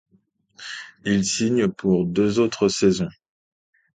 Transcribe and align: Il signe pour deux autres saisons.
Il 1.05 1.23
signe 1.23 1.67
pour 1.67 2.07
deux 2.07 2.39
autres 2.39 2.69
saisons. 2.69 3.11